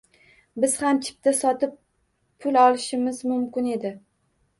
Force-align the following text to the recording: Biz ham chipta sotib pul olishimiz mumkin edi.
Biz 0.61 0.77
ham 0.83 1.01
chipta 1.07 1.33
sotib 1.39 1.75
pul 2.45 2.57
olishimiz 2.63 3.21
mumkin 3.33 3.69
edi. 3.75 3.93